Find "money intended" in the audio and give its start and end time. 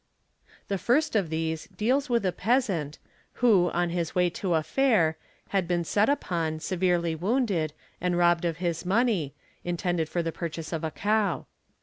8.83-10.09